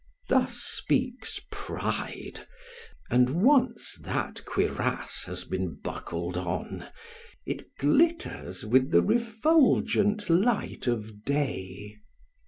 [0.29, 2.47] Thus speaks pride,
[3.11, 6.87] and once that cuirass has been buckled on,
[7.45, 11.97] it glitters with the refulgent light of day.